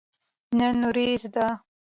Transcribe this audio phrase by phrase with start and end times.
[0.57, 1.47] نن وريځ ده